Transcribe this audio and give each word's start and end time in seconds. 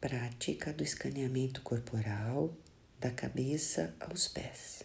prática 0.00 0.72
do 0.72 0.82
escaneamento 0.82 1.62
corporal 1.62 2.54
da 3.00 3.10
cabeça 3.10 3.94
aos 4.00 4.28
pés. 4.28 4.82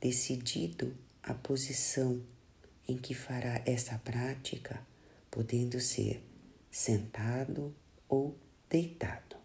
Decidido 0.00 0.96
a 1.22 1.34
posição 1.34 2.22
em 2.88 2.96
que 2.96 3.14
fará 3.14 3.62
essa 3.64 3.98
prática, 3.98 4.84
podendo 5.30 5.80
ser 5.80 6.22
sentado 6.70 7.74
ou 8.08 8.36
deitado. 8.68 9.36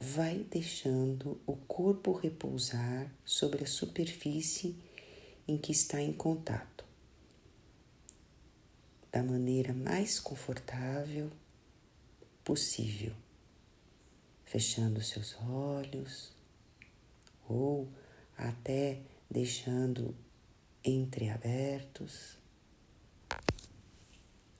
Vai 0.00 0.38
deixando 0.50 1.40
o 1.46 1.56
corpo 1.56 2.12
repousar 2.12 3.10
sobre 3.24 3.64
a 3.64 3.66
superfície 3.66 4.76
em 5.46 5.56
que 5.56 5.72
está 5.72 6.00
em 6.00 6.12
contato, 6.12 6.84
da 9.12 9.22
maneira 9.22 9.72
mais 9.72 10.18
confortável 10.18 11.30
possível, 12.44 13.12
fechando 14.44 15.00
seus 15.00 15.34
olhos 15.40 16.32
ou 17.48 17.88
até 18.36 19.00
deixando 19.30 20.14
entreabertos, 20.84 22.38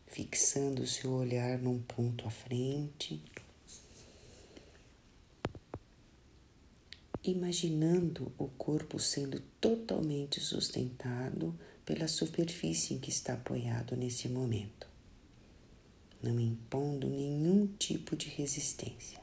fixando 0.07 0.87
seu 0.87 1.13
olhar 1.13 1.59
num 1.59 1.81
ponto 1.83 2.27
à 2.27 2.31
frente, 2.31 3.23
imaginando 7.23 8.33
o 8.39 8.49
corpo 8.49 8.99
sendo 8.99 9.41
totalmente 9.61 10.41
sustentado 10.41 11.59
pela 11.85 12.09
superfície 12.09 12.95
em 12.95 12.99
que 12.99 13.11
está 13.11 13.35
apoiado 13.35 13.97
nesse 13.97 14.29
momento 14.29 14.94
não 16.25 16.41
impondo 16.41 17.09
nenhum 17.09 17.67
tipo 17.67 18.17
de 18.17 18.29
resistência. 18.29 19.23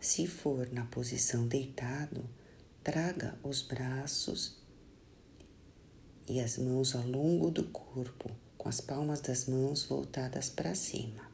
Se 0.00 0.26
for 0.26 0.70
na 0.72 0.84
posição 0.86 1.46
deitado, 1.46 2.28
traga 2.82 3.38
os 3.42 3.62
braços 3.62 4.60
e 6.28 6.40
as 6.40 6.58
mãos 6.58 6.94
ao 6.94 7.06
longo 7.06 7.50
do 7.50 7.64
corpo, 7.64 8.30
com 8.58 8.68
as 8.68 8.80
palmas 8.80 9.20
das 9.20 9.46
mãos 9.46 9.84
voltadas 9.84 10.48
para 10.48 10.74
cima. 10.74 11.30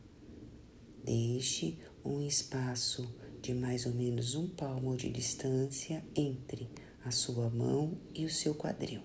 Deixe 1.05 1.79
um 2.05 2.21
espaço 2.21 3.09
de 3.41 3.55
mais 3.55 3.87
ou 3.87 3.95
menos 3.95 4.35
um 4.35 4.49
palmo 4.49 4.97
de 4.97 5.09
distância 5.11 6.05
entre 6.15 6.69
a 7.05 7.11
sua 7.11 7.49
mão 7.49 7.97
e 8.15 8.25
o 8.25 8.31
seu 8.31 8.55
quadril. 8.55 9.03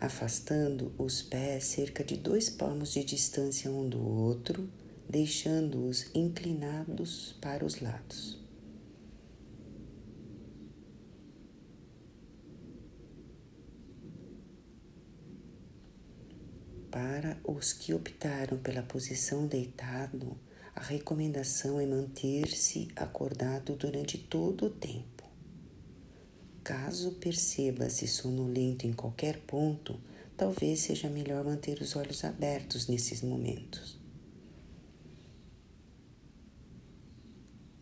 Afastando 0.00 0.92
os 0.98 1.22
pés 1.22 1.64
cerca 1.64 2.02
de 2.02 2.16
dois 2.16 2.50
palmos 2.50 2.92
de 2.92 3.04
distância 3.04 3.70
um 3.70 3.88
do 3.88 4.04
outro, 4.04 4.68
deixando-os 5.08 6.06
inclinados 6.12 7.36
para 7.40 7.64
os 7.64 7.80
lados. 7.80 8.41
Para 16.92 17.38
os 17.42 17.72
que 17.72 17.94
optaram 17.94 18.58
pela 18.58 18.82
posição 18.82 19.46
deitado, 19.46 20.38
a 20.76 20.82
recomendação 20.82 21.80
é 21.80 21.86
manter-se 21.86 22.88
acordado 22.94 23.74
durante 23.76 24.18
todo 24.18 24.66
o 24.66 24.70
tempo. 24.70 25.24
Caso 26.62 27.12
perceba-se 27.12 28.06
sonolento 28.06 28.86
em 28.86 28.92
qualquer 28.92 29.40
ponto, 29.40 29.98
talvez 30.36 30.80
seja 30.80 31.08
melhor 31.08 31.42
manter 31.42 31.80
os 31.80 31.96
olhos 31.96 32.24
abertos 32.24 32.86
nesses 32.86 33.22
momentos. 33.22 33.98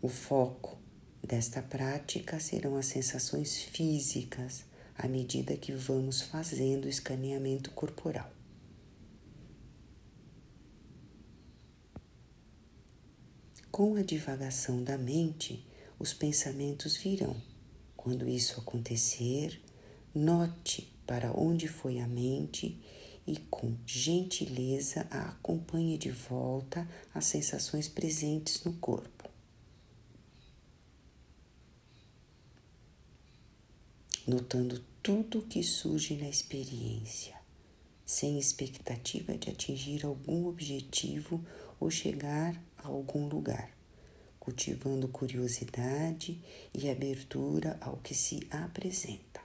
O 0.01 0.07
foco 0.07 0.79
desta 1.21 1.61
prática 1.61 2.39
serão 2.39 2.77
as 2.77 2.85
sensações 2.85 3.57
físicas 3.61 4.63
à 4.97 5.05
medida 5.05 5.57
que 5.57 5.73
vamos 5.73 6.21
fazendo 6.21 6.85
o 6.85 6.89
escaneamento 6.89 7.71
corporal. 7.71 8.40
Com 13.71 13.95
a 13.95 14.01
divagação 14.01 14.83
da 14.83 14.97
mente, 14.97 15.65
os 15.97 16.13
pensamentos 16.13 16.97
virão. 16.97 17.41
Quando 17.95 18.27
isso 18.27 18.59
acontecer, 18.59 19.61
note 20.13 20.91
para 21.07 21.31
onde 21.31 21.69
foi 21.69 22.01
a 22.01 22.07
mente 22.07 22.77
e, 23.25 23.37
com 23.49 23.77
gentileza, 23.85 25.07
a 25.09 25.29
acompanhe 25.29 25.97
de 25.97 26.11
volta 26.11 26.85
às 27.13 27.25
sensações 27.25 27.87
presentes 27.87 28.61
no 28.65 28.73
corpo. 28.73 29.29
Notando 34.27 34.83
tudo 35.01 35.39
o 35.39 35.47
que 35.47 35.63
surge 35.63 36.17
na 36.17 36.27
experiência, 36.27 37.35
sem 38.05 38.37
expectativa 38.37 39.37
de 39.37 39.49
atingir 39.49 40.05
algum 40.05 40.47
objetivo 40.47 41.41
ou 41.79 41.89
chegar 41.89 42.61
a 42.83 42.87
algum 42.87 43.27
lugar, 43.27 43.71
cultivando 44.39 45.07
curiosidade 45.07 46.41
e 46.73 46.89
abertura 46.89 47.77
ao 47.81 47.97
que 47.97 48.13
se 48.13 48.47
apresenta. 48.49 49.41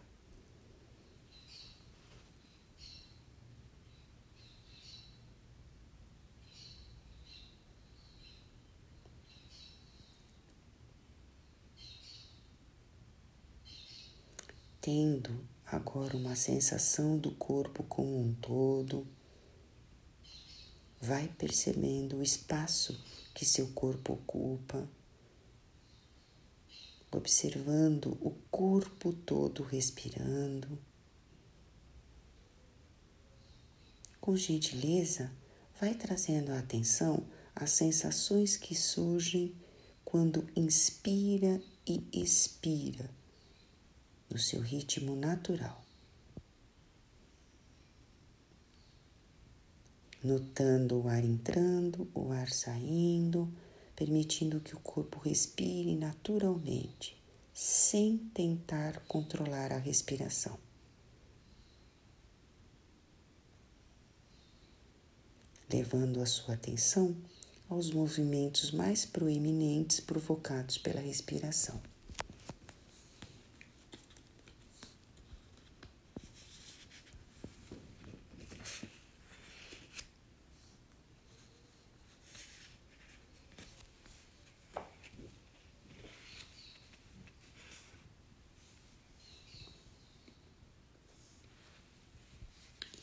Tendo 14.80 15.44
agora 15.66 16.16
uma 16.16 16.36
sensação 16.36 17.18
do 17.18 17.32
corpo 17.32 17.82
como 17.82 18.20
um 18.20 18.32
todo, 18.34 19.04
vai 21.00 21.26
percebendo 21.26 22.18
o 22.18 22.22
espaço 22.22 22.96
que 23.36 23.44
seu 23.44 23.66
corpo 23.68 24.14
ocupa, 24.14 24.88
observando 27.12 28.16
o 28.22 28.30
corpo 28.50 29.12
todo 29.12 29.62
respirando. 29.62 30.78
Com 34.18 34.34
gentileza, 34.38 35.30
vai 35.78 35.94
trazendo 35.94 36.50
a 36.50 36.58
atenção 36.58 37.26
às 37.54 37.72
sensações 37.72 38.56
que 38.56 38.74
surgem 38.74 39.54
quando 40.02 40.48
inspira 40.56 41.60
e 41.86 42.08
expira 42.14 43.10
no 44.30 44.38
seu 44.38 44.62
ritmo 44.62 45.14
natural. 45.14 45.85
Notando 50.26 51.00
o 51.00 51.08
ar 51.08 51.24
entrando, 51.24 52.08
o 52.14 52.32
ar 52.32 52.50
saindo, 52.50 53.48
permitindo 53.94 54.60
que 54.60 54.74
o 54.74 54.80
corpo 54.80 55.18
respire 55.20 55.94
naturalmente, 55.94 57.16
sem 57.54 58.18
tentar 58.34 59.00
controlar 59.06 59.72
a 59.72 59.78
respiração. 59.78 60.58
Levando 65.72 66.20
a 66.20 66.26
sua 66.26 66.54
atenção 66.54 67.16
aos 67.68 67.90
movimentos 67.90 68.70
mais 68.70 69.04
proeminentes 69.04 70.00
provocados 70.00 70.78
pela 70.78 71.00
respiração. 71.00 71.80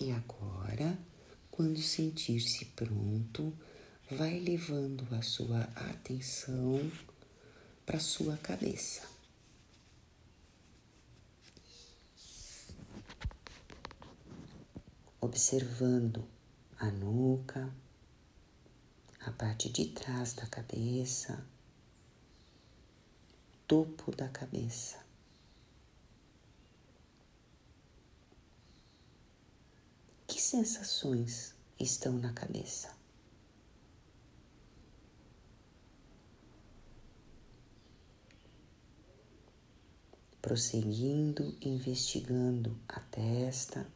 E 0.04 0.12
agora, 0.12 1.00
quando 1.50 1.78
sentir-se 1.94 2.66
pronto, 2.66 3.56
vai 4.10 4.40
levando 4.40 5.08
a 5.14 5.22
sua 5.22 5.62
atenção 5.76 6.92
para 7.86 8.00
sua 8.00 8.36
cabeça. 8.38 9.08
Observando 15.22 16.28
a 16.80 16.90
nuca, 16.90 17.72
a 19.20 19.32
parte 19.32 19.70
de 19.70 19.86
trás 19.86 20.34
da 20.34 20.48
cabeça, 20.48 21.46
topo 23.68 24.16
da 24.16 24.28
cabeça. 24.30 24.98
Que 30.26 30.42
sensações 30.42 31.54
estão 31.84 32.14
na 32.14 32.34
cabeça? 32.34 32.96
Prosseguindo, 40.42 41.56
investigando 41.62 42.78
a 42.88 43.00
testa, 43.00 43.88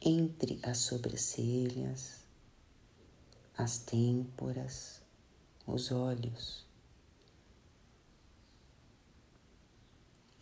entre 0.00 0.60
as 0.62 0.78
sobrancelhas, 0.78 2.24
as 3.56 3.78
têmporas, 3.78 5.00
os 5.66 5.90
olhos, 5.90 6.66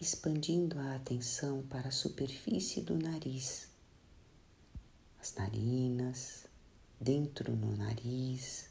expandindo 0.00 0.81
a 0.81 0.96
atenção 0.96 1.62
para 1.69 1.88
a 1.88 1.93
superfície 1.93 2.81
do 2.81 2.98
nariz, 2.98 3.71
as 5.22 5.36
narinas, 5.36 6.48
dentro 7.00 7.54
no 7.54 7.76
nariz, 7.76 8.69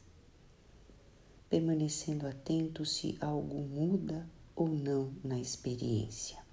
permanecendo 1.49 2.27
atento 2.27 2.85
se 2.85 3.17
algo 3.21 3.61
muda 3.61 4.29
ou 4.53 4.67
não 4.67 5.15
na 5.23 5.39
experiência. 5.39 6.43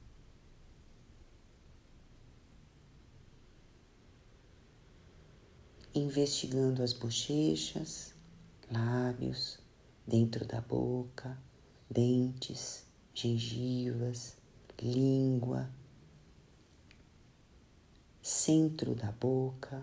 Investigando 5.92 6.80
as 6.80 6.92
bochechas, 6.92 8.14
lábios, 8.70 9.58
dentro 10.06 10.46
da 10.46 10.60
boca, 10.60 11.36
dentes, 11.90 12.86
gengivas, 13.12 14.36
língua, 14.80 15.68
centro 18.23 18.94
da 18.94 19.11
boca, 19.12 19.82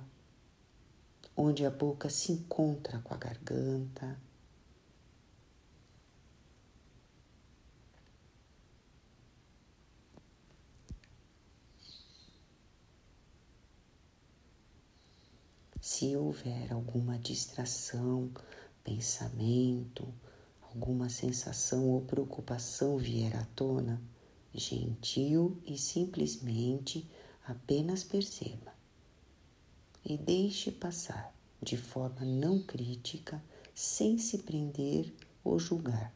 onde 1.36 1.66
a 1.66 1.72
boca 1.72 2.10
se 2.10 2.32
encontra 2.32 3.00
com 3.00 3.14
a 3.14 3.18
garganta. 3.18 4.18
Se 15.82 16.16
houver 16.16 16.74
alguma 16.74 17.18
distração, 17.20 18.32
pensamento, 18.84 20.12
alguma 20.62 21.10
sensação 21.10 21.90
ou 21.90 22.02
preocupação 22.02 22.98
vier 22.98 23.36
à 23.38 23.46
tona, 23.56 24.02
gentil 24.54 25.62
e 25.66 25.78
simplesmente 25.78 27.08
apenas 27.45 28.03
perceba 28.03 28.74
e 30.03 30.18
deixe 30.18 30.71
passar 30.71 31.33
de 31.62 31.75
forma 31.75 32.25
não 32.25 32.62
crítica, 32.62 33.42
sem 33.74 34.18
se 34.18 34.39
prender 34.39 35.13
ou 35.44 35.57
julgar, 35.57 36.13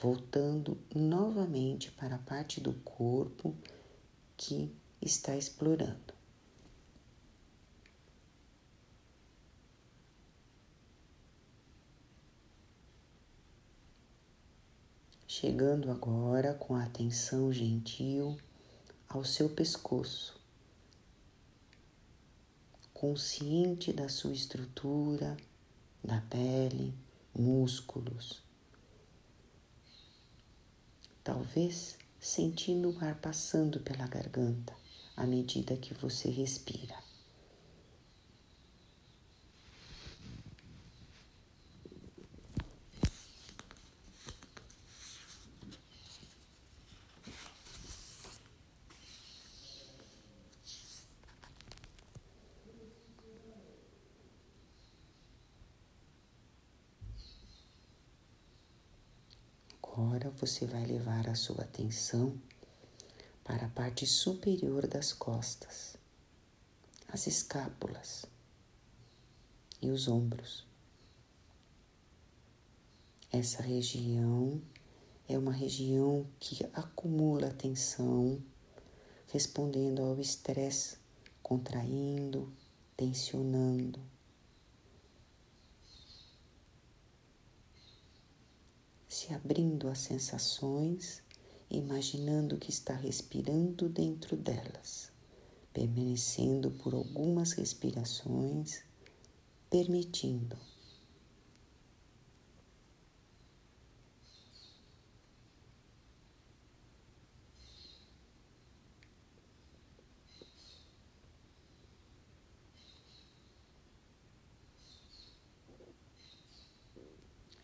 voltando 0.00 0.78
novamente 0.94 1.90
para 1.92 2.16
a 2.16 2.18
parte 2.18 2.60
do 2.60 2.72
corpo 2.72 3.54
que 4.36 4.74
está 5.02 5.36
explorando. 5.36 6.20
chegando 15.40 15.92
agora 15.92 16.54
com 16.54 16.74
atenção 16.74 17.52
gentil 17.52 18.36
ao 19.08 19.24
seu 19.24 19.48
pescoço, 19.48 20.39
consciente 23.00 23.94
da 23.94 24.10
sua 24.10 24.30
estrutura, 24.30 25.34
da 26.04 26.20
pele, 26.20 26.92
músculos. 27.34 28.42
Talvez 31.24 31.96
sentindo 32.20 32.90
o 32.90 33.02
ar 33.02 33.14
passando 33.14 33.80
pela 33.80 34.06
garganta 34.06 34.76
à 35.16 35.24
medida 35.24 35.78
que 35.78 35.94
você 35.94 36.28
respira. 36.28 36.94
Agora 60.00 60.30
você 60.30 60.64
vai 60.64 60.82
levar 60.86 61.28
a 61.28 61.34
sua 61.34 61.62
atenção 61.62 62.32
para 63.44 63.66
a 63.66 63.68
parte 63.68 64.06
superior 64.06 64.86
das 64.86 65.12
costas, 65.12 65.94
as 67.06 67.26
escápulas 67.26 68.24
e 69.82 69.90
os 69.90 70.08
ombros. 70.08 70.66
Essa 73.30 73.62
região 73.62 74.58
é 75.28 75.36
uma 75.36 75.52
região 75.52 76.26
que 76.38 76.64
acumula 76.72 77.50
tensão, 77.50 78.42
respondendo 79.26 80.00
ao 80.00 80.18
estresse, 80.18 80.96
contraindo, 81.42 82.50
tensionando. 82.96 84.00
Se 89.20 89.34
abrindo 89.34 89.86
às 89.86 89.98
sensações, 89.98 91.22
imaginando 91.70 92.56
que 92.56 92.70
está 92.70 92.94
respirando 92.94 93.86
dentro 93.86 94.34
delas, 94.34 95.12
permanecendo 95.74 96.70
por 96.70 96.94
algumas 96.94 97.52
respirações, 97.52 98.82
permitindo. 99.68 100.56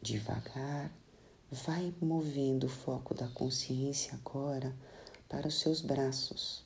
Devagar, 0.02 0.92
Vai 1.50 1.94
movendo 2.00 2.64
o 2.64 2.68
foco 2.68 3.14
da 3.14 3.28
consciência 3.28 4.14
agora 4.14 4.76
para 5.28 5.46
os 5.46 5.60
seus 5.60 5.80
braços, 5.80 6.64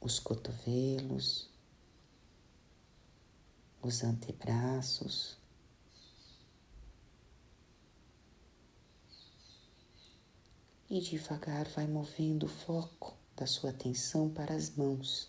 os 0.00 0.20
cotovelos, 0.20 1.50
os 3.82 4.04
antebraços. 4.04 5.36
E 10.88 11.00
devagar 11.00 11.68
vai 11.68 11.86
movendo 11.86 12.46
o 12.46 12.48
foco 12.48 13.16
da 13.36 13.46
sua 13.46 13.70
atenção 13.70 14.28
para 14.28 14.54
as 14.54 14.70
mãos, 14.76 15.28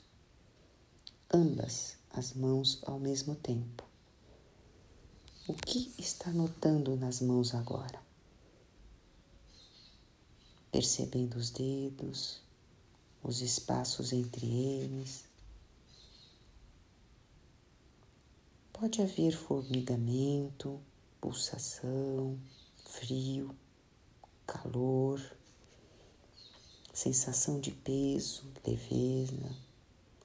ambas 1.31 1.97
as 2.09 2.33
mãos 2.33 2.79
ao 2.83 2.99
mesmo 2.99 3.35
tempo. 3.35 3.90
O 5.47 5.53
que 5.53 5.91
está 5.97 6.29
notando 6.29 6.95
nas 6.95 7.19
mãos 7.19 7.55
agora? 7.55 7.99
Percebendo 10.71 11.35
os 11.35 11.49
dedos, 11.49 12.39
os 13.23 13.41
espaços 13.41 14.13
entre 14.13 14.45
eles. 14.45 15.25
Pode 18.71 19.01
haver 19.01 19.35
formigamento, 19.35 20.79
pulsação, 21.19 22.39
frio, 22.85 23.55
calor, 24.45 25.19
sensação 26.93 27.59
de 27.59 27.71
peso, 27.71 28.43
leveza 28.65 29.55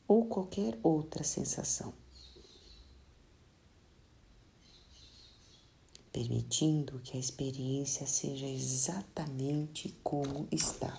ou 0.06 0.26
qualquer 0.26 0.78
outra 0.82 1.24
sensação. 1.24 2.05
Permitindo 6.16 6.98
que 7.00 7.14
a 7.14 7.20
experiência 7.20 8.06
seja 8.06 8.46
exatamente 8.46 9.94
como 10.02 10.48
está. 10.50 10.98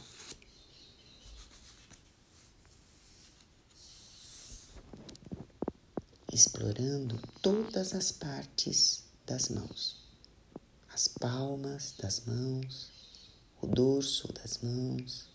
Explorando 6.31 7.19
todas 7.41 7.95
as 7.95 8.11
partes 8.11 9.05
das 9.25 9.49
mãos, 9.49 9.95
as 10.93 11.07
palmas 11.07 11.95
das 11.97 12.23
mãos, 12.27 12.91
o 13.59 13.65
dorso 13.65 14.31
das 14.33 14.59
mãos. 14.59 15.27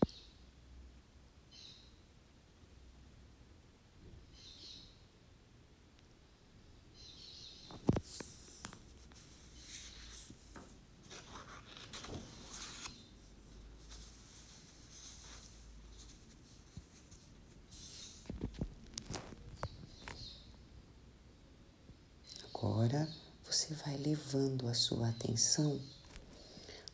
Agora 22.63 23.09
você 23.43 23.73
vai 23.73 23.97
levando 24.33 24.67
a 24.67 24.73
sua 24.73 25.09
atenção 25.09 25.79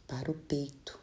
para 0.06 0.30
o 0.30 0.34
peito, 0.34 1.00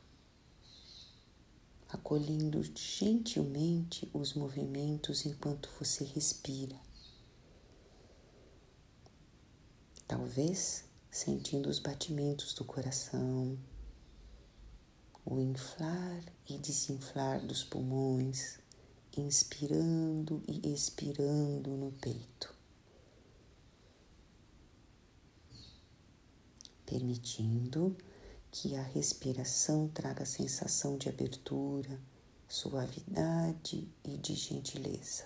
acolhendo 1.89 2.63
gentilmente 2.63 4.11
os 4.13 4.35
movimentos 4.35 5.25
enquanto 5.25 5.71
você 5.79 6.05
respira. 6.05 6.79
Talvez 10.07 10.85
sentindo 11.11 11.71
os 11.71 11.79
batimentos 11.79 12.53
do 12.53 12.67
coração, 12.67 13.59
o 15.25 15.41
inflar 15.41 16.23
e 16.49 16.59
desinflar 16.59 17.45
dos 17.47 17.65
pulmões, 17.65 18.59
inspirando 19.17 20.43
e 20.47 20.75
expirando 20.75 21.71
no 21.71 21.93
peito. 21.93 22.56
Permitindo 26.87 27.97
que 28.51 28.77
a 28.77 28.83
respiração 28.83 29.89
traga 29.89 30.25
sensação 30.25 30.97
de 30.97 31.09
abertura, 31.09 32.01
suavidade 32.49 33.87
e 34.05 34.17
de 34.17 34.35
gentileza. 34.35 35.25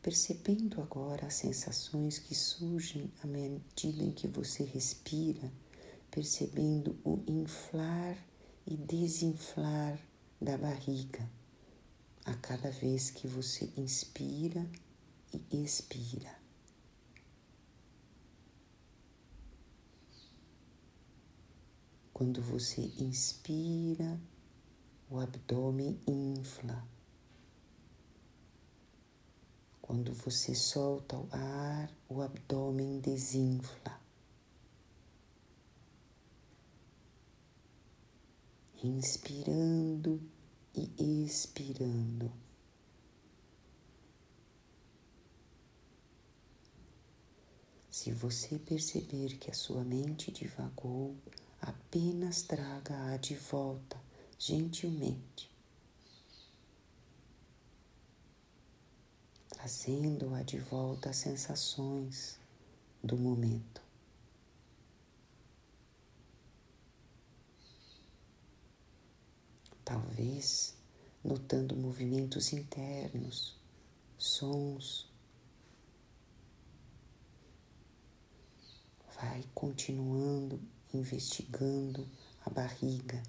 Percebendo 0.00 0.80
agora 0.80 1.26
as 1.26 1.34
sensações 1.34 2.18
que 2.18 2.34
surgem 2.34 3.12
à 3.22 3.26
medida 3.26 4.02
em 4.02 4.10
que 4.10 4.26
você 4.26 4.64
respira 4.64 5.52
percebendo 6.10 6.98
o 7.04 7.22
inflar 7.26 8.16
e 8.66 8.76
desinflar 8.76 9.98
da 10.40 10.56
barriga 10.56 11.28
a 12.24 12.34
cada 12.34 12.70
vez 12.70 13.10
que 13.10 13.26
você 13.26 13.70
inspira 13.76 14.66
e 15.32 15.62
expira. 15.62 16.38
Quando 22.12 22.42
você 22.42 22.82
inspira, 22.98 24.20
o 25.08 25.18
abdômen 25.18 25.98
infla. 26.06 26.86
Quando 29.80 30.12
você 30.12 30.54
solta 30.54 31.16
o 31.16 31.28
ar, 31.32 31.90
o 32.08 32.22
abdômen 32.22 33.00
desinfla. 33.00 33.99
Inspirando 38.86 40.20
e 40.74 41.24
expirando. 41.24 42.32
Se 47.90 48.12
você 48.12 48.58
perceber 48.58 49.36
que 49.36 49.50
a 49.50 49.54
sua 49.54 49.84
mente 49.84 50.30
divagou, 50.30 51.16
apenas 51.60 52.42
traga-a 52.42 53.16
de 53.18 53.34
volta 53.34 54.00
gentilmente, 54.38 55.50
trazendo-a 59.50 60.42
de 60.42 60.58
volta 60.58 61.10
às 61.10 61.16
sensações 61.16 62.38
do 63.04 63.18
momento. 63.18 63.79
Talvez 69.90 70.76
notando 71.24 71.74
movimentos 71.74 72.52
internos, 72.52 73.58
sons. 74.16 75.10
Vai 79.16 79.44
continuando 79.52 80.60
investigando 80.94 82.06
a 82.46 82.50
barriga. 82.50 83.20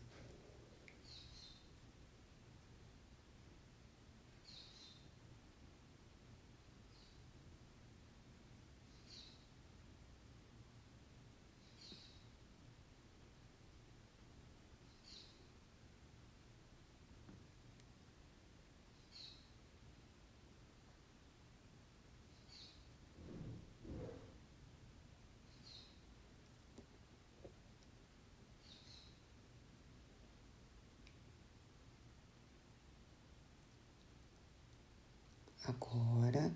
Agora 35.63 36.51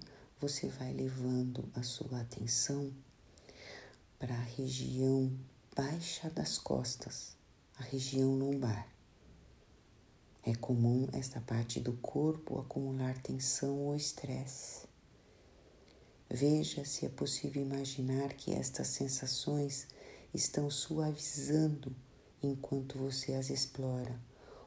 você 0.47 0.67
vai 0.67 0.93
levando 0.93 1.67
a 1.73 1.81
sua 1.81 2.21
atenção 2.21 2.93
para 4.19 4.35
a 4.35 4.43
região 4.43 5.35
baixa 5.75 6.29
das 6.29 6.59
costas, 6.59 7.35
a 7.79 7.81
região 7.81 8.35
lombar. 8.35 8.87
É 10.43 10.53
comum 10.53 11.07
esta 11.13 11.41
parte 11.41 11.79
do 11.79 11.93
corpo 11.93 12.59
acumular 12.59 13.19
tensão 13.23 13.75
ou 13.87 13.95
estresse. 13.95 14.85
Veja 16.29 16.85
se 16.85 17.07
é 17.07 17.09
possível 17.09 17.63
imaginar 17.63 18.31
que 18.33 18.53
estas 18.53 18.89
sensações 18.89 19.87
estão 20.31 20.69
suavizando 20.69 21.91
enquanto 22.43 22.99
você 22.99 23.33
as 23.33 23.49
explora 23.49 24.15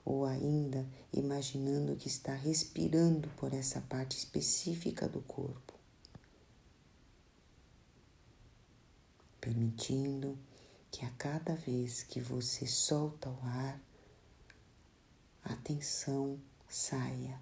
ou 0.09 0.25
ainda 0.25 0.89
imaginando 1.13 1.95
que 1.95 2.09
está 2.09 2.33
respirando 2.33 3.29
por 3.37 3.53
essa 3.53 3.79
parte 3.83 4.17
específica 4.17 5.07
do 5.07 5.21
corpo, 5.21 5.75
permitindo 9.39 10.39
que 10.91 11.05
a 11.05 11.11
cada 11.11 11.55
vez 11.57 12.03
que 12.03 12.23
você 12.23 12.67
solta 12.67 13.29
o 13.29 13.39
ar, 13.43 13.79
a 15.45 15.55
tensão 15.57 16.41
saia 16.67 17.39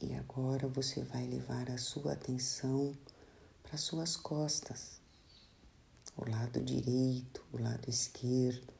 E 0.00 0.14
agora 0.28 0.68
você 0.68 1.02
vai 1.02 1.26
levar 1.26 1.70
a 1.70 1.78
sua 1.78 2.12
atenção 2.12 2.94
para 3.62 3.78
suas 3.78 4.14
costas, 4.14 5.00
o 6.16 6.28
lado 6.28 6.62
direito, 6.62 7.42
o 7.50 7.58
lado 7.58 7.88
esquerdo. 7.88 8.74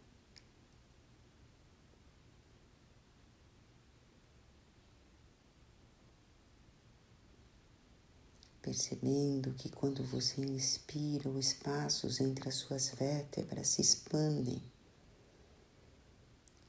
Percebendo 8.60 9.54
que 9.54 9.70
quando 9.70 10.04
você 10.04 10.42
inspira, 10.42 11.30
os 11.30 11.46
espaços 11.46 12.20
entre 12.20 12.50
as 12.50 12.56
suas 12.56 12.90
vértebras 12.90 13.68
se 13.68 13.80
expandem. 13.80 14.62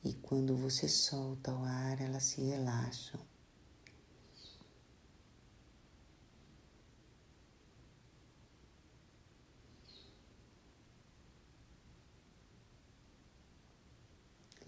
E 0.05 0.13
quando 0.13 0.55
você 0.55 0.87
solta 0.87 1.53
o 1.53 1.65
ar, 1.65 1.99
elas 1.99 2.23
se 2.23 2.41
relaxam. 2.41 3.19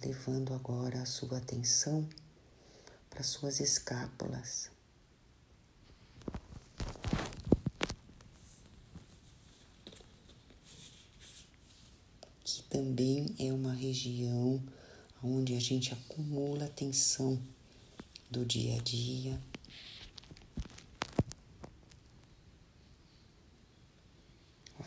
Levando 0.04 0.54
agora 0.54 1.02
a 1.02 1.06
sua 1.06 1.38
atenção 1.38 2.08
para 3.10 3.24
suas 3.24 3.60
escápulas. 3.60 4.72
Que 12.44 12.64
também 12.64 13.36
é 13.38 13.54
uma 13.54 13.74
região 13.74 14.62
onde 15.24 15.56
a 15.56 15.60
gente 15.60 15.94
acumula 15.94 16.68
tensão 16.68 17.40
do 18.30 18.44
dia 18.44 18.80
a 18.80 18.82
dia. 18.82 19.40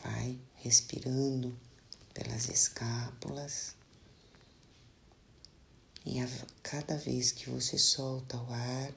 Vai 0.03 0.39
respirando 0.57 1.57
pelas 2.13 2.49
escápulas. 2.49 3.77
E 6.07 6.21
a 6.21 6.29
cada 6.63 6.99
vez 6.99 7.33
que 7.33 7.49
você 7.49 7.79
solta 7.79 8.37
o 8.37 8.53
ar, 8.53 8.93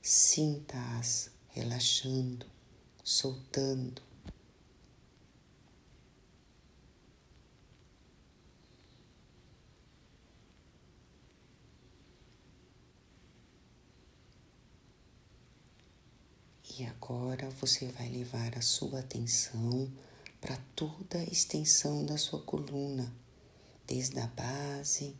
sinta-as 0.00 1.28
relaxando, 1.48 2.46
soltando. 3.02 4.00
E 16.78 16.86
agora 16.86 17.50
você 17.50 17.86
vai 17.88 18.08
levar 18.08 18.56
a 18.56 18.62
sua 18.62 19.00
atenção 19.00 19.92
para 20.40 20.56
toda 20.76 21.18
a 21.18 21.24
extensão 21.24 22.06
da 22.06 22.16
sua 22.16 22.40
coluna, 22.40 23.12
desde 23.86 24.18
a 24.20 24.26
base 24.28 25.14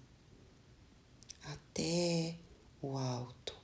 até 1.44 2.38
o 2.80 2.96
alto. 2.96 3.56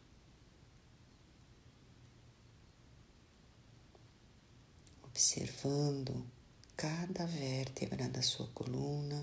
Observando 5.04 6.24
cada 6.76 7.26
vértebra 7.26 8.08
da 8.08 8.22
sua 8.22 8.46
coluna 8.48 9.20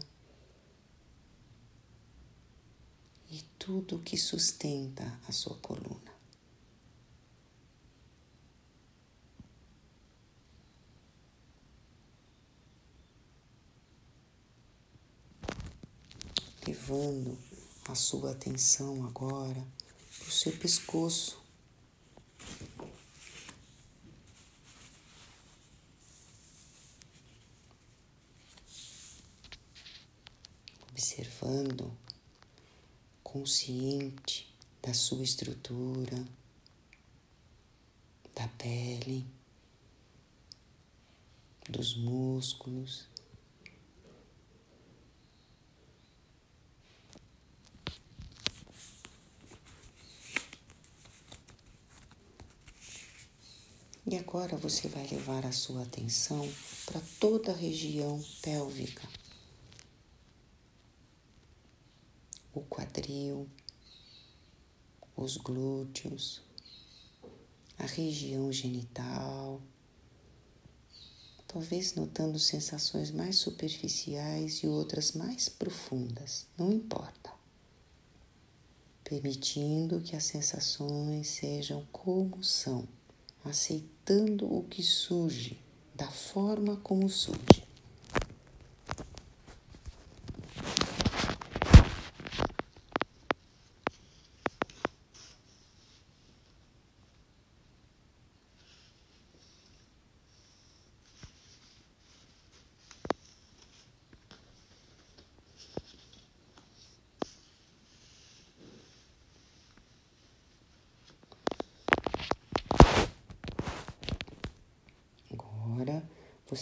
e 3.30 3.42
tudo 3.58 4.00
que 4.00 4.18
sustenta 4.18 5.20
a 5.28 5.32
sua 5.32 5.56
coluna. 5.58 6.14
Levando 16.68 17.38
a 17.96 17.98
sua 17.98 18.32
atenção 18.32 19.06
agora 19.06 19.66
para 20.20 20.28
o 20.28 20.32
seu 20.32 20.52
pescoço. 20.58 21.42
Observando, 30.92 31.98
consciente 33.24 34.54
da 34.82 34.94
sua 34.94 35.24
estrutura, 35.24 36.28
da 38.36 38.46
pele, 38.58 39.25
dos 41.70 41.96
músculos 41.96 43.08
E 54.08 54.15
agora 54.18 54.56
você 54.56 54.88
vai 54.88 55.08
levar 55.08 55.48
a 55.48 55.52
sua 55.52 55.82
atenção 55.82 56.48
para 56.86 57.02
toda 57.20 57.52
a 57.52 57.56
região 57.56 58.24
pélvica. 58.39 59.02
O 62.54 62.62
quadril, 62.62 63.50
os 65.15 65.38
glúteos, 65.38 66.44
a 67.80 67.86
região 67.88 68.52
genital, 68.52 69.60
talvez 71.48 71.96
notando 71.96 72.38
sensações 72.38 73.10
mais 73.10 73.38
superficiais 73.38 74.58
e 74.58 74.68
outras 74.68 75.13
mais 75.13 75.50
profundas, 75.50 76.46
não 76.56 76.72
importa. 76.72 77.34
Permitindo 79.04 80.00
que 80.00 80.15
as 80.15 80.26
sensações 80.26 81.28
sejam 81.28 81.84
como 81.91 82.44
são 82.44 82.88
aceitando 83.45 84.51
o 84.51 84.63
que 84.63 84.84
surge, 84.84 85.58
da 85.93 86.10
forma 86.10 86.77
como 86.77 87.08
surge. 87.08 87.64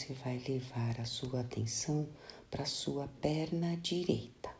Você 0.04 0.14
vai 0.16 0.38
levar 0.40 1.00
a 1.00 1.06
sua 1.06 1.40
atenção 1.40 2.10
para 2.52 2.64
a 2.64 2.66
sua 2.66 3.08
perna 3.22 3.78
direita. 3.78 4.54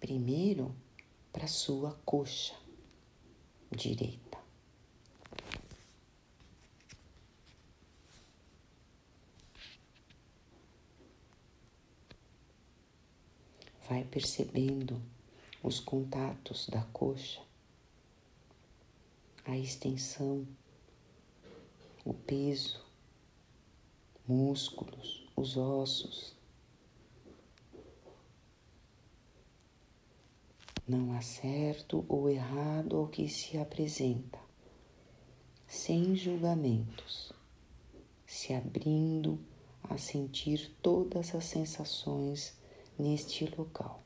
Primeiro, 0.00 0.74
para 1.30 1.44
a 1.44 1.48
sua 1.48 1.92
coxa 2.06 2.54
direita. 3.70 4.38
Vai 13.86 14.04
percebendo 14.04 15.02
os 15.62 15.80
contatos 15.80 16.66
da 16.66 16.82
coxa, 16.84 17.42
a 19.44 19.58
extensão 19.58 20.46
o 22.04 22.12
peso, 22.12 22.84
músculos, 24.28 25.26
os 25.34 25.56
ossos. 25.56 26.36
Não 30.86 31.14
há 31.14 31.22
certo 31.22 32.04
ou 32.08 32.28
errado 32.28 32.96
ao 32.96 33.08
que 33.08 33.26
se 33.26 33.56
apresenta, 33.56 34.38
sem 35.66 36.14
julgamentos, 36.14 37.32
se 38.26 38.52
abrindo 38.52 39.40
a 39.82 39.96
sentir 39.96 40.76
todas 40.82 41.34
as 41.34 41.46
sensações 41.46 42.54
neste 42.98 43.46
local. 43.56 44.03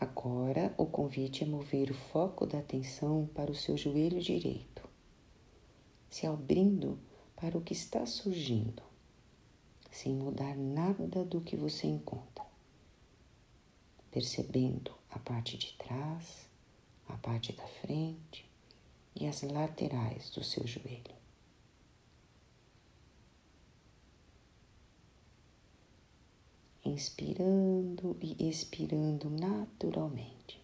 Agora 0.00 0.74
o 0.78 0.86
convite 0.86 1.44
é 1.44 1.46
mover 1.46 1.90
o 1.90 1.94
foco 1.94 2.46
da 2.46 2.60
atenção 2.60 3.28
para 3.34 3.50
o 3.50 3.54
seu 3.54 3.76
joelho 3.76 4.18
direito, 4.18 4.88
se 6.08 6.26
abrindo 6.26 6.98
para 7.36 7.58
o 7.58 7.60
que 7.60 7.74
está 7.74 8.06
surgindo, 8.06 8.82
sem 9.90 10.14
mudar 10.14 10.56
nada 10.56 11.22
do 11.22 11.42
que 11.42 11.54
você 11.54 11.86
encontra, 11.86 12.46
percebendo 14.10 14.90
a 15.10 15.18
parte 15.18 15.58
de 15.58 15.74
trás, 15.74 16.48
a 17.06 17.18
parte 17.18 17.52
da 17.52 17.66
frente 17.66 18.48
e 19.14 19.26
as 19.26 19.42
laterais 19.42 20.30
do 20.30 20.42
seu 20.42 20.66
joelho. 20.66 21.19
Inspirando 26.90 28.16
e 28.20 28.48
expirando 28.48 29.30
naturalmente. 29.30 30.60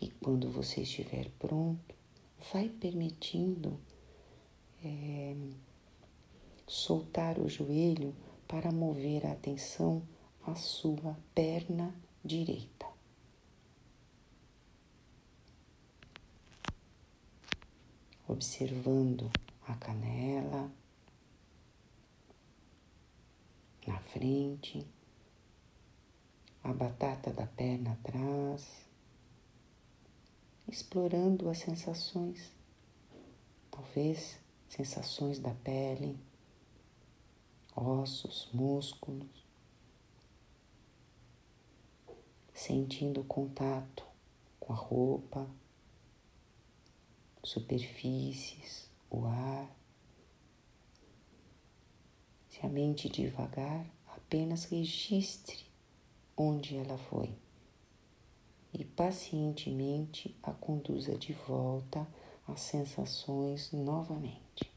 E 0.00 0.10
quando 0.10 0.50
você 0.50 0.82
estiver 0.82 1.28
pronto, 1.38 1.94
vai 2.52 2.68
permitindo 2.68 3.78
é, 4.84 5.34
soltar 6.66 7.38
o 7.38 7.48
joelho 7.48 8.14
para 8.46 8.70
mover 8.70 9.26
a 9.26 9.32
atenção 9.32 10.02
a 10.46 10.54
sua 10.54 11.16
perna 11.34 11.94
direita. 12.24 12.86
Observando 18.26 19.30
a 19.66 19.74
canela 19.74 20.70
na 23.86 23.97
frente, 24.12 24.86
a 26.62 26.72
batata 26.72 27.32
da 27.32 27.46
perna 27.46 27.92
atrás, 27.92 28.66
explorando 30.66 31.48
as 31.48 31.58
sensações, 31.58 32.52
talvez 33.70 34.38
sensações 34.68 35.38
da 35.38 35.54
pele, 35.54 36.18
ossos, 37.74 38.48
músculos, 38.52 39.46
sentindo 42.52 43.20
o 43.20 43.24
contato 43.24 44.04
com 44.58 44.72
a 44.72 44.76
roupa, 44.76 45.48
superfícies, 47.42 48.90
o 49.10 49.24
ar. 49.26 49.74
Se 52.48 52.66
a 52.66 52.68
mente 52.68 53.08
devagar, 53.08 53.86
apenas 54.28 54.66
registre 54.66 55.64
onde 56.36 56.76
ela 56.76 56.98
foi 56.98 57.34
e 58.74 58.84
pacientemente 58.84 60.36
a 60.42 60.52
conduza 60.52 61.16
de 61.16 61.32
volta 61.32 62.06
às 62.46 62.60
sensações 62.60 63.72
novamente. 63.72 64.70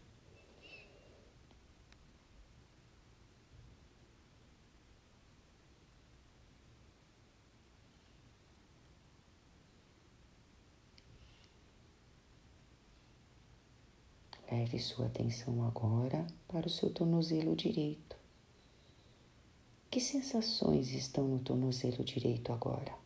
Leve 14.49 14.79
sua 14.79 15.07
atenção 15.07 15.61
agora 15.65 16.25
para 16.47 16.67
o 16.67 16.69
seu 16.69 16.89
tornozelo 16.89 17.53
direito. 17.53 18.20
Que 19.91 19.99
sensações 19.99 20.93
estão 20.93 21.27
no 21.27 21.39
tornozelo 21.39 22.01
direito 22.01 22.53
agora? 22.53 22.97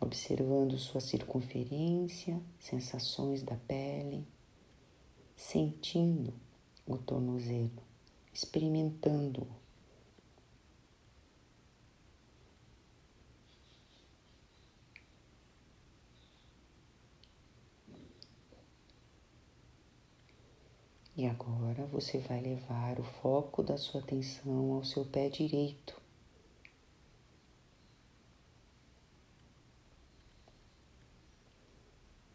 Observando 0.00 0.78
sua 0.78 1.02
circunferência, 1.02 2.40
sensações 2.58 3.42
da 3.42 3.54
pele, 3.54 4.26
sentindo 5.36 6.32
o 6.86 6.96
tornozelo, 6.96 7.82
experimentando-o. 8.32 9.46
E 21.20 21.26
agora 21.26 21.84
você 21.88 22.16
vai 22.16 22.40
levar 22.40 22.98
o 22.98 23.04
foco 23.04 23.62
da 23.62 23.76
sua 23.76 24.00
atenção 24.00 24.72
ao 24.72 24.82
seu 24.82 25.04
pé 25.04 25.28
direito. 25.28 26.00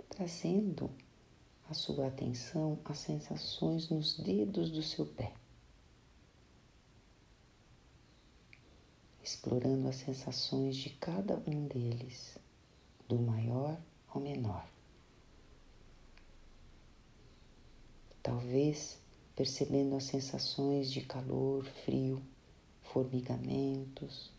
Trazendo 0.08 0.91
a 1.67 1.74
sua 1.74 2.10
atenção 2.10 2.78
às 2.86 3.00
sensações 3.00 3.89
nos 3.89 4.19
dedos 4.19 4.69
do 4.69 4.84
seu 4.84 5.08
pé. 5.08 5.34
Explorando 9.24 9.88
as 9.88 9.95
sensações 9.95 10.76
de 10.76 10.91
cada 10.91 11.41
um 11.48 11.65
deles, 11.65 12.38
do 13.10 13.17
maior 13.17 13.82
ao 14.10 14.21
menor. 14.21 14.74
Talvez 18.25 18.97
percebendo 19.35 19.95
as 19.95 20.05
sensações 20.05 20.91
de 20.91 21.01
calor, 21.01 21.63
frio, 21.85 22.19
formigamentos 22.81 24.31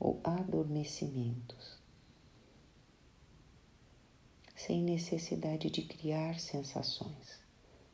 ou 0.00 0.18
adormecimentos, 0.24 1.78
sem 4.56 4.82
necessidade 4.82 5.68
de 5.68 5.82
criar 5.82 6.40
sensações, 6.40 7.38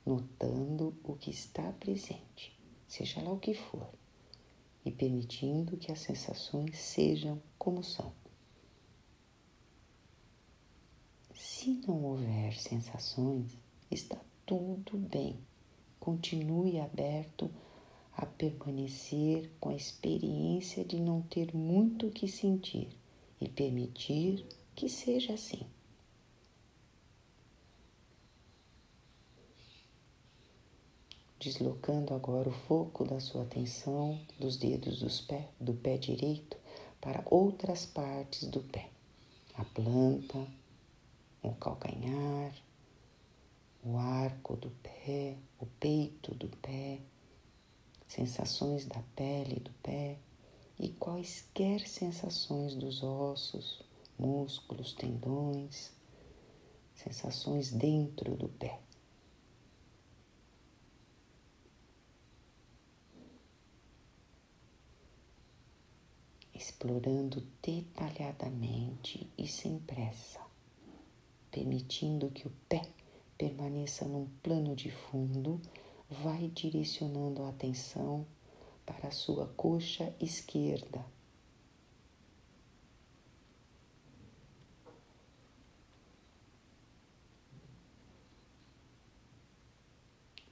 notando 0.06 0.96
o 1.02 1.16
que 1.16 1.32
está 1.32 1.72
presente, 1.72 2.56
seja 2.86 3.20
lá 3.20 3.32
o 3.32 3.40
que 3.40 3.52
for, 3.52 3.92
e 4.84 4.92
permitindo 4.92 5.76
que 5.76 5.90
as 5.90 5.98
sensações 5.98 6.78
sejam 6.78 7.42
como 7.58 7.82
são. 7.82 8.12
Se 11.34 11.72
não 11.88 12.04
houver 12.04 12.56
sensações, 12.56 13.58
está 13.90 14.30
tudo 14.50 14.96
bem. 14.96 15.38
Continue 16.00 16.80
aberto 16.80 17.48
a 18.16 18.26
permanecer 18.26 19.48
com 19.60 19.68
a 19.68 19.76
experiência 19.76 20.84
de 20.84 20.98
não 20.98 21.22
ter 21.22 21.54
muito 21.54 22.08
o 22.08 22.10
que 22.10 22.26
sentir 22.26 22.88
e 23.40 23.48
permitir 23.48 24.44
que 24.74 24.88
seja 24.88 25.34
assim. 25.34 25.64
Deslocando 31.38 32.12
agora 32.12 32.48
o 32.48 32.52
foco 32.52 33.04
da 33.04 33.20
sua 33.20 33.42
atenção 33.42 34.20
dos 34.40 34.56
dedos 34.56 34.98
dos 34.98 35.20
pé, 35.20 35.48
do 35.60 35.74
pé 35.74 35.96
direito 35.96 36.56
para 37.00 37.22
outras 37.30 37.86
partes 37.86 38.48
do 38.48 38.62
pé, 38.62 38.90
a 39.54 39.64
planta, 39.64 40.44
o 41.40 41.52
calcanhar, 41.54 42.52
o 43.83 43.97
arco 43.97 44.57
do 44.57 44.71
pé, 44.83 45.37
o 45.59 45.66
peito 45.66 46.35
do 46.35 46.49
pé, 46.49 47.01
sensações 48.07 48.85
da 48.87 49.03
pele 49.16 49.61
do 49.61 49.71
pé 49.83 50.19
e 50.79 50.88
quaisquer 50.90 51.87
sensações 51.87 52.75
dos 52.75 53.03
ossos, 53.03 53.83
músculos, 54.19 54.93
tendões, 54.93 55.93
sensações 56.95 57.71
dentro 57.71 58.37
do 58.37 58.49
pé. 58.49 58.79
Explorando 66.55 67.43
detalhadamente 67.62 69.27
e 69.38 69.49
sem 69.49 69.79
pressa, 69.79 70.40
permitindo 71.51 72.31
que 72.31 72.47
o 72.47 72.53
pé 72.69 72.83
permaneça 73.40 74.05
num 74.05 74.26
plano 74.42 74.76
de 74.76 74.90
fundo, 74.90 75.62
vai 76.11 76.48
direcionando 76.48 77.42
a 77.42 77.48
atenção 77.48 78.26
para 78.85 79.09
a 79.09 79.11
sua 79.11 79.46
coxa 79.46 80.14
esquerda. 80.20 81.03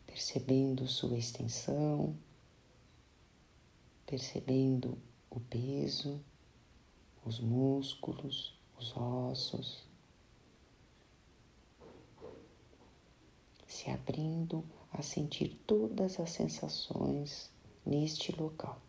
Percebendo 0.06 0.86
sua 0.86 1.18
extensão, 1.18 2.16
percebendo 4.06 4.96
o 5.28 5.38
peso, 5.40 6.24
os 7.22 7.38
músculos, 7.38 8.58
os 8.78 8.96
ossos. 8.96 9.87
Se 13.78 13.88
abrindo 13.92 14.64
a 14.90 15.00
sentir 15.02 15.54
todas 15.64 16.18
as 16.18 16.30
sensações 16.30 17.48
neste 17.86 18.32
local. 18.32 18.82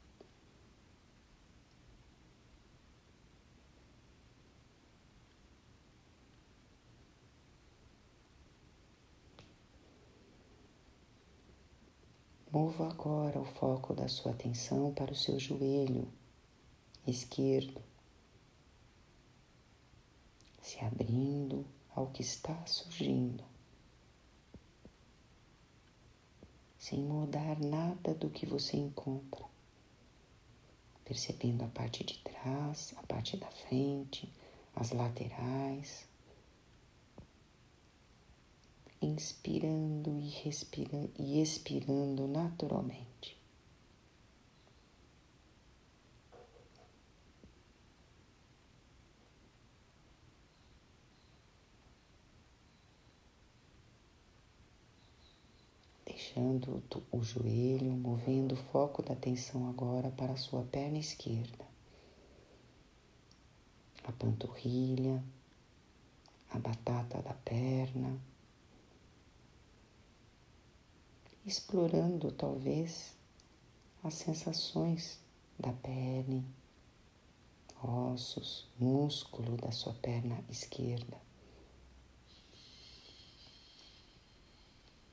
Mova 12.52 12.90
agora 12.90 13.40
o 13.40 13.46
foco 13.46 13.94
da 13.94 14.08
sua 14.08 14.32
atenção 14.32 14.92
para 14.92 15.12
o 15.12 15.16
seu 15.16 15.38
joelho 15.38 16.12
esquerdo, 17.06 17.80
se 20.64 20.80
abrindo 20.84 21.64
ao 21.94 22.08
que 22.08 22.24
está 22.24 22.66
surgindo. 22.66 23.49
Sem 26.80 27.00
mudar 27.04 27.60
nada 27.60 28.16
do 28.16 28.30
que 28.30 28.46
você 28.46 28.78
encontra, 28.78 29.44
percebendo 31.04 31.66
a 31.66 31.68
parte 31.68 32.06
de 32.06 32.18
trás, 32.20 32.96
a 32.98 33.04
parte 33.04 33.36
da 33.36 33.52
frente, 33.52 34.32
as 34.74 34.92
laterais, 34.92 36.08
inspirando 39.02 40.18
e, 40.20 40.30
respirando, 40.30 41.12
e 41.18 41.42
expirando 41.42 42.28
naturalmente. 42.28 43.39
Deixando 56.30 56.84
o 57.12 57.24
joelho, 57.24 57.92
movendo 57.92 58.54
o 58.54 58.56
foco 58.72 59.02
da 59.02 59.14
atenção 59.14 59.68
agora 59.68 60.12
para 60.12 60.34
a 60.34 60.38
sua 60.38 60.64
perna 60.64 61.00
esquerda, 61.00 61.66
a 64.04 64.12
panturrilha, 64.12 65.24
a 66.52 66.60
batata 66.60 67.20
da 67.24 67.34
perna, 67.34 68.22
explorando 71.44 72.32
talvez 72.32 73.16
as 74.04 74.14
sensações 74.14 75.20
da 75.58 75.74
pele, 75.74 76.46
ossos, 77.82 78.68
músculo 78.78 79.58
da 79.58 79.72
sua 79.72 79.94
perna 79.94 80.44
esquerda. 80.48 81.29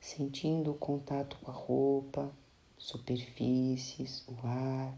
Sentindo 0.07 0.71
o 0.71 0.75
contato 0.75 1.37
com 1.41 1.51
a 1.51 1.53
roupa, 1.53 2.33
superfícies, 2.77 4.25
o 4.25 4.47
ar. 4.47 4.97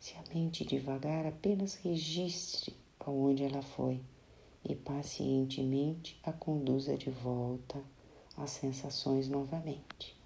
Se 0.00 0.14
a 0.14 0.24
mente 0.34 0.64
devagar 0.64 1.26
apenas 1.26 1.74
registre 1.74 2.74
aonde 2.98 3.44
ela 3.44 3.60
foi 3.60 4.02
e 4.64 4.74
pacientemente 4.74 6.18
a 6.22 6.32
conduza 6.32 6.96
de 6.96 7.10
volta 7.10 7.78
às 8.38 8.52
sensações 8.52 9.28
novamente. 9.28 10.18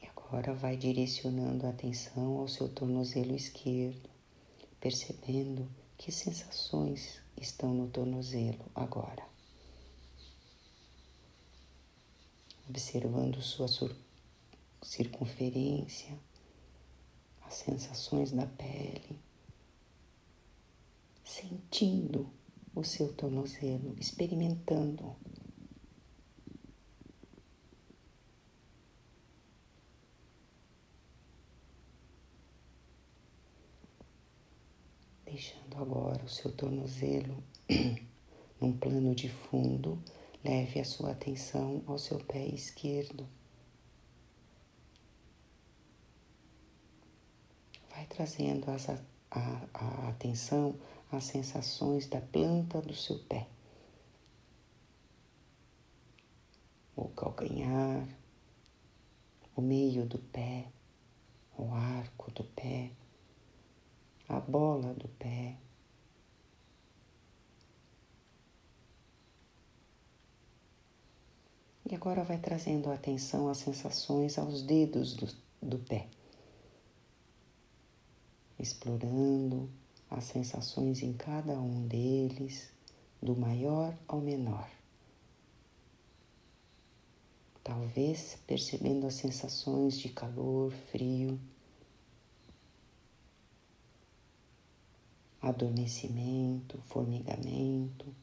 E 0.00 0.06
agora 0.34 0.52
vai 0.52 0.76
direcionando 0.76 1.64
a 1.64 1.70
atenção 1.70 2.38
ao 2.38 2.48
seu 2.48 2.68
tornozelo 2.68 3.36
esquerdo, 3.36 4.10
percebendo 4.80 5.70
que 5.96 6.10
sensações 6.10 7.20
estão 7.40 7.72
no 7.72 7.88
tornozelo 7.88 8.68
agora. 8.74 9.22
observando 12.68 13.42
sua 13.42 13.68
circunferência, 14.82 16.18
as 17.42 17.54
sensações 17.54 18.32
da 18.32 18.46
pele, 18.46 19.20
sentindo 21.22 22.26
o 22.74 22.82
seu 22.82 23.12
tornozelo, 23.12 23.94
experimentando. 24.00 25.14
Deixando 35.34 35.78
agora 35.78 36.24
o 36.24 36.28
seu 36.28 36.52
tornozelo 36.52 37.42
num 38.60 38.72
plano 38.78 39.16
de 39.16 39.28
fundo 39.28 40.00
Leve 40.44 40.78
a 40.78 40.84
sua 40.84 41.10
atenção 41.10 41.82
ao 41.88 41.98
seu 41.98 42.20
pé 42.20 42.46
esquerdo. 42.46 43.26
Vai 47.90 48.06
trazendo 48.06 48.70
as, 48.70 48.88
a, 48.88 49.00
a 49.74 50.08
atenção 50.08 50.78
às 51.10 51.24
sensações 51.24 52.06
da 52.06 52.20
planta 52.20 52.80
do 52.80 52.94
seu 52.94 53.18
pé. 53.24 53.48
O 56.94 57.08
calcanhar, 57.08 58.06
o 59.56 59.60
meio 59.60 60.06
do 60.06 60.18
pé, 60.18 60.68
o 61.58 61.74
arco 61.74 62.30
do 62.30 62.44
pé, 62.44 62.92
a 64.28 64.40
bola 64.40 64.94
do 64.94 65.08
pé, 65.08 65.56
E 71.86 71.94
agora 71.94 72.24
vai 72.24 72.38
trazendo 72.38 72.90
a 72.90 72.94
atenção 72.94 73.48
às 73.48 73.58
sensações 73.58 74.38
aos 74.38 74.62
dedos 74.62 75.14
do, 75.14 75.28
do 75.60 75.78
pé, 75.78 76.08
explorando 78.58 79.68
as 80.10 80.24
sensações 80.24 81.02
em 81.02 81.12
cada 81.12 81.52
um 81.52 81.86
deles, 81.86 82.72
do 83.20 83.36
maior 83.36 83.94
ao 84.08 84.20
menor. 84.20 84.68
Talvez 87.62 88.38
percebendo 88.46 89.06
as 89.06 89.14
sensações 89.14 89.98
de 89.98 90.08
calor, 90.08 90.72
frio, 90.90 91.38
adormecimento, 95.48 96.78
formigamento 96.86 98.14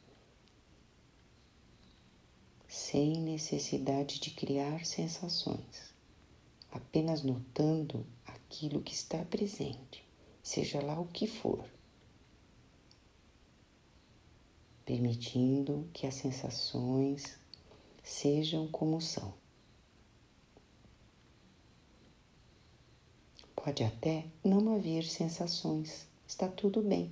sem 2.71 3.19
necessidade 3.19 4.17
de 4.19 4.31
criar 4.31 4.85
sensações, 4.85 5.93
apenas 6.71 7.21
notando 7.21 8.05
aquilo 8.25 8.81
que 8.81 8.93
está 8.93 9.25
presente, 9.25 10.07
seja 10.41 10.81
lá 10.81 10.97
o 10.97 11.05
que 11.05 11.27
for, 11.27 11.69
permitindo 14.85 15.89
que 15.91 16.07
as 16.07 16.15
sensações 16.15 17.37
sejam 18.01 18.65
como 18.69 19.01
são. 19.01 19.33
Pode 23.53 23.83
até 23.83 24.25
não 24.43 24.73
haver 24.73 25.03
sensações, 25.03 26.07
está 26.31 26.47
tudo 26.47 26.81
bem. 26.81 27.11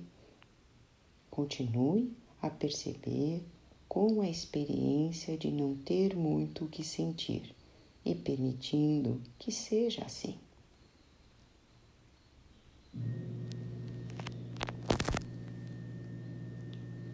Continue 1.30 2.10
a 2.40 2.48
perceber 2.48 3.44
com 3.86 4.22
a 4.22 4.28
experiência 4.28 5.36
de 5.36 5.50
não 5.50 5.76
ter 5.76 6.16
muito 6.16 6.64
o 6.64 6.68
que 6.68 6.82
sentir 6.82 7.54
e 8.02 8.14
permitindo 8.14 9.20
que 9.38 9.52
seja 9.52 10.02
assim. 10.06 10.38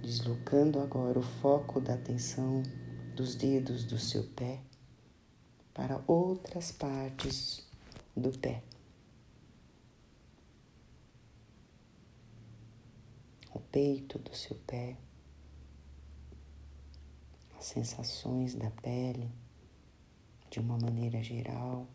Deslocando 0.01 0.79
agora 0.79 1.19
o 1.19 1.23
foco 1.23 1.81
da 1.81 1.95
atenção 1.95 2.63
dos 3.17 3.35
dedos 3.35 3.85
do 3.85 3.99
seu 3.99 4.23
pé 4.23 4.61
para 5.75 6.01
outras 6.07 6.71
partes 6.71 7.67
do 8.17 8.31
pé. 8.39 8.63
O 13.57 13.59
peito 13.59 14.19
do 14.19 14.37
seu 14.37 14.55
pé 14.67 14.99
sensações 17.59 18.55
da 18.55 18.71
pele 18.71 19.33
de 20.51 20.61
uma 20.61 20.77
maneira 20.77 21.23
geral. 21.23 21.89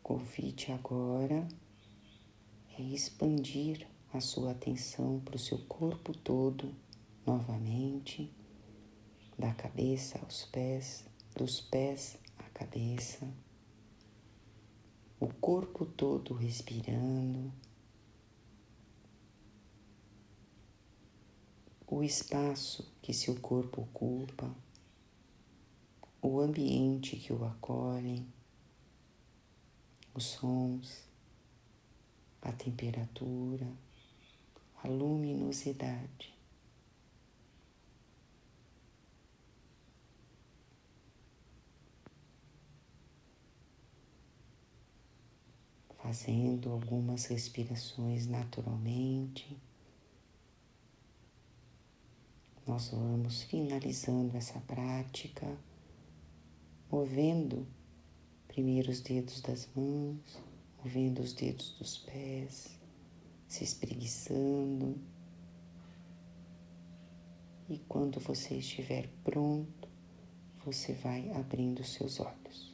Convite 0.00 0.70
agora 0.70 1.48
é 2.78 2.82
expandir 2.82 3.92
a 4.16 4.20
sua 4.20 4.52
atenção 4.52 5.18
para 5.18 5.34
o 5.34 5.38
seu 5.40 5.58
corpo 5.66 6.16
todo 6.16 6.72
novamente 7.26 8.32
da 9.36 9.52
cabeça 9.52 10.20
aos 10.20 10.44
pés, 10.44 11.04
dos 11.34 11.60
pés 11.60 12.16
à 12.38 12.44
cabeça, 12.50 13.28
o 15.18 15.26
corpo 15.26 15.84
todo 15.84 16.32
respirando, 16.32 17.52
o 21.84 22.00
espaço 22.04 22.94
que 23.02 23.12
seu 23.12 23.34
corpo 23.40 23.82
ocupa, 23.82 24.54
o 26.22 26.38
ambiente 26.38 27.16
que 27.16 27.32
o 27.32 27.44
acolhe, 27.44 28.24
os 30.14 30.24
sons, 30.24 31.02
a 32.40 32.52
temperatura, 32.52 33.66
a 34.84 34.88
luminosidade. 34.88 36.34
Fazendo 45.96 46.70
algumas 46.70 47.24
respirações 47.24 48.26
naturalmente, 48.26 49.56
nós 52.66 52.88
vamos 52.90 53.42
finalizando 53.44 54.36
essa 54.36 54.60
prática, 54.60 55.46
movendo 56.92 57.66
primeiro 58.46 58.90
os 58.90 59.00
dedos 59.00 59.40
das 59.40 59.66
mãos, 59.74 60.38
movendo 60.78 61.22
os 61.22 61.32
dedos 61.32 61.70
dos 61.78 61.96
pés 61.96 62.83
se 63.54 63.62
espreguiçando. 63.62 64.96
E 67.68 67.78
quando 67.88 68.18
você 68.18 68.56
estiver 68.56 69.08
pronto, 69.22 69.88
você 70.64 70.92
vai 70.92 71.30
abrindo 71.30 71.84
seus 71.84 72.18
olhos. 72.18 72.73